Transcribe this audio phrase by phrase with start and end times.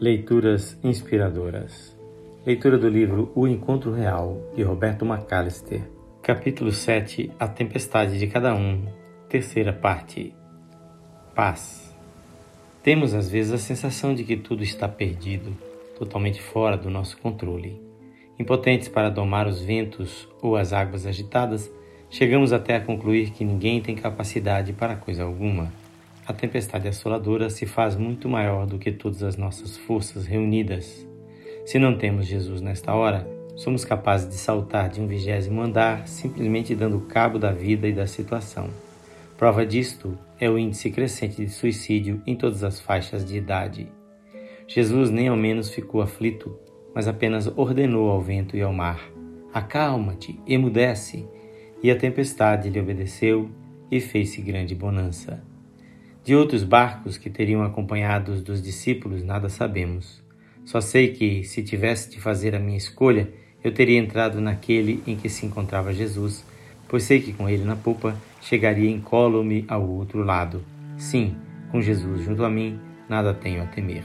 [0.00, 1.94] Leituras inspiradoras.
[2.46, 5.82] Leitura do livro O Encontro Real, de Roberto McAllister.
[6.22, 8.86] Capítulo 7 A Tempestade de Cada Um.
[9.28, 10.34] Terceira parte.
[11.34, 11.94] Paz.
[12.82, 15.54] Temos às vezes a sensação de que tudo está perdido,
[15.98, 17.78] totalmente fora do nosso controle.
[18.38, 21.70] Impotentes para domar os ventos ou as águas agitadas,
[22.08, 25.70] chegamos até a concluir que ninguém tem capacidade para coisa alguma
[26.30, 31.04] a tempestade assoladora se faz muito maior do que todas as nossas forças reunidas.
[31.66, 36.72] Se não temos Jesus nesta hora, somos capazes de saltar de um vigésimo andar simplesmente
[36.72, 38.70] dando cabo da vida e da situação.
[39.36, 43.88] Prova disto é o índice crescente de suicídio em todas as faixas de idade.
[44.68, 46.56] Jesus nem ao menos ficou aflito,
[46.94, 49.00] mas apenas ordenou ao vento e ao mar:
[49.52, 51.28] Acalma-te, emudece.
[51.82, 53.50] E a tempestade lhe obedeceu
[53.90, 55.49] e fez-se grande bonança.
[56.30, 60.22] De outros barcos que teriam acompanhado os dos discípulos, nada sabemos.
[60.64, 63.28] Só sei que, se tivesse de fazer a minha escolha,
[63.64, 66.44] eu teria entrado naquele em que se encontrava Jesus,
[66.86, 70.64] pois sei que com ele na popa chegaria incólume ao outro lado.
[70.96, 71.34] Sim,
[71.72, 74.04] com Jesus junto a mim, nada tenho a temer.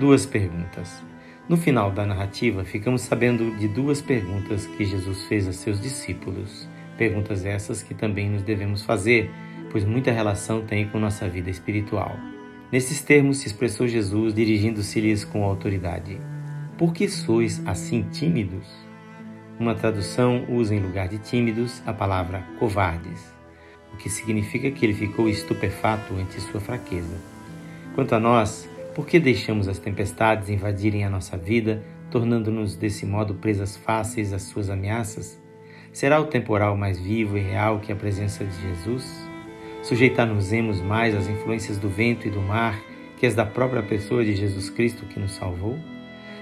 [0.00, 1.00] Duas perguntas.
[1.48, 6.68] No final da narrativa, ficamos sabendo de duas perguntas que Jesus fez a seus discípulos.
[6.96, 9.30] Perguntas essas que também nos devemos fazer
[9.70, 12.16] pois muita relação tem com nossa vida espiritual.
[12.70, 16.20] Nesses termos se expressou Jesus dirigindo-se-lhes com autoridade.
[16.76, 18.66] Por que sois assim tímidos?
[19.58, 23.34] Uma tradução usa em lugar de tímidos a palavra covardes,
[23.92, 27.16] o que significa que ele ficou estupefato ante sua fraqueza.
[27.94, 33.34] Quanto a nós, por que deixamos as tempestades invadirem a nossa vida, tornando-nos desse modo
[33.34, 35.40] presas fáceis às suas ameaças?
[35.92, 39.27] Será o temporal mais vivo e real que a presença de Jesus?
[39.82, 42.78] Sujeitar-nos-emos mais às influências do vento e do mar
[43.16, 45.78] que as da própria pessoa de Jesus Cristo que nos salvou?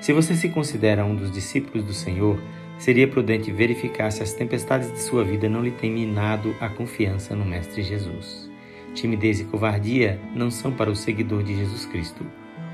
[0.00, 2.40] Se você se considera um dos discípulos do Senhor,
[2.78, 7.36] seria prudente verificar se as tempestades de sua vida não lhe têm minado a confiança
[7.36, 8.50] no Mestre Jesus.
[8.94, 12.26] Timidez e covardia não são para o seguidor de Jesus Cristo.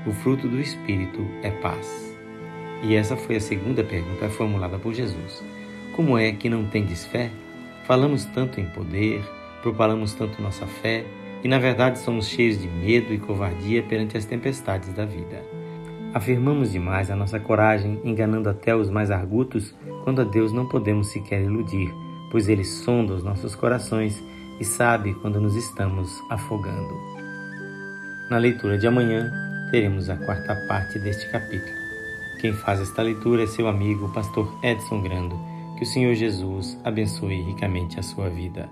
[0.07, 2.17] O fruto do Espírito é paz.
[2.81, 5.43] E essa foi a segunda pergunta formulada por Jesus.
[5.95, 7.29] Como é que não tendes fé?
[7.85, 9.21] Falamos tanto em poder,
[9.61, 11.05] propalamos tanto nossa fé
[11.43, 15.43] e, na verdade, somos cheios de medo e covardia perante as tempestades da vida.
[16.13, 21.07] Afirmamos demais a nossa coragem, enganando até os mais argutos, quando a Deus não podemos
[21.07, 21.93] sequer iludir,
[22.31, 24.21] pois Ele sonda os nossos corações
[24.59, 26.93] e sabe quando nos estamos afogando.
[28.29, 29.31] Na leitura de amanhã,
[29.71, 31.79] teremos a quarta parte deste capítulo.
[32.39, 35.39] Quem faz esta leitura é seu amigo, pastor Edson Grando.
[35.77, 38.69] Que o Senhor Jesus abençoe ricamente a sua vida.